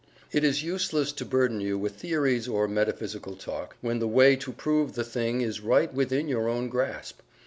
[0.31, 4.51] It is useless to burden you with theories or metaphysical talk, when the way to
[4.51, 7.19] prove the thing is right within your own grasp.